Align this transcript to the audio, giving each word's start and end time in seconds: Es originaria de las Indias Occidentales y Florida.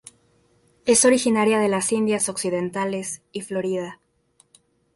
Es 0.87 1.05
originaria 1.05 1.59
de 1.59 1.67
las 1.67 1.91
Indias 1.91 2.27
Occidentales 2.27 3.21
y 3.33 3.41
Florida. 3.41 3.99